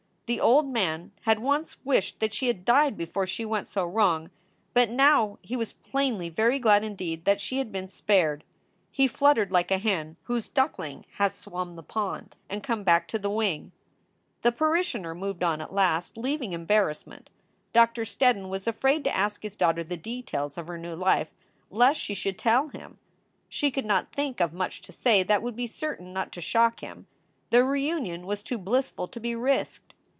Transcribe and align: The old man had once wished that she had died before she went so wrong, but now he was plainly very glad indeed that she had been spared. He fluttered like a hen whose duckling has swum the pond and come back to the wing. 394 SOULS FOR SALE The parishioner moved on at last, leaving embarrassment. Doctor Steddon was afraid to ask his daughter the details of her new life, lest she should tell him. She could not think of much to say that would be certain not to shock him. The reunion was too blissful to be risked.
The 0.33 0.39
old 0.39 0.69
man 0.69 1.11
had 1.23 1.39
once 1.39 1.75
wished 1.83 2.21
that 2.21 2.33
she 2.33 2.47
had 2.47 2.63
died 2.63 2.95
before 2.95 3.27
she 3.27 3.43
went 3.43 3.67
so 3.67 3.85
wrong, 3.85 4.29
but 4.73 4.89
now 4.89 5.39
he 5.41 5.57
was 5.57 5.73
plainly 5.73 6.29
very 6.29 6.57
glad 6.57 6.85
indeed 6.85 7.25
that 7.25 7.41
she 7.41 7.57
had 7.57 7.69
been 7.69 7.89
spared. 7.89 8.45
He 8.93 9.07
fluttered 9.09 9.51
like 9.51 9.71
a 9.71 9.77
hen 9.77 10.15
whose 10.23 10.47
duckling 10.47 11.05
has 11.15 11.33
swum 11.35 11.75
the 11.75 11.83
pond 11.83 12.37
and 12.49 12.63
come 12.63 12.85
back 12.85 13.09
to 13.09 13.19
the 13.19 13.29
wing. 13.29 13.73
394 14.43 14.53
SOULS 14.53 14.53
FOR 14.53 14.53
SALE 14.53 14.53
The 14.53 14.57
parishioner 15.11 15.15
moved 15.15 15.43
on 15.43 15.59
at 15.59 15.73
last, 15.73 16.17
leaving 16.17 16.53
embarrassment. 16.53 17.29
Doctor 17.73 18.03
Steddon 18.05 18.47
was 18.47 18.65
afraid 18.65 19.03
to 19.03 19.13
ask 19.13 19.41
his 19.43 19.57
daughter 19.57 19.83
the 19.83 19.97
details 19.97 20.57
of 20.57 20.67
her 20.67 20.77
new 20.77 20.95
life, 20.95 21.33
lest 21.69 21.99
she 21.99 22.13
should 22.13 22.39
tell 22.39 22.69
him. 22.69 22.99
She 23.49 23.69
could 23.69 23.83
not 23.85 24.13
think 24.15 24.39
of 24.39 24.53
much 24.53 24.81
to 24.83 24.93
say 24.93 25.23
that 25.23 25.41
would 25.41 25.57
be 25.57 25.67
certain 25.67 26.13
not 26.13 26.31
to 26.31 26.39
shock 26.39 26.79
him. 26.79 27.07
The 27.49 27.65
reunion 27.65 28.25
was 28.25 28.41
too 28.43 28.57
blissful 28.57 29.09
to 29.09 29.19
be 29.19 29.35
risked. 29.35 29.93